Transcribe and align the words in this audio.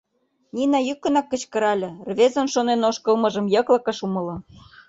—Нина 0.55 0.79
йӱкынак 0.87 1.27
кычкырале, 1.31 1.89
рвезын 2.11 2.47
шонен 2.53 2.81
ошкылмыжым 2.89 3.45
йыклык 3.53 3.85
ыш 3.91 3.99
умыло... 4.05 4.35